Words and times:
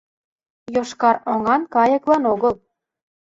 Йошкар 0.75 1.15
оҥан 1.31 1.61
кайыклан 1.73 2.23
огыл 2.33 2.53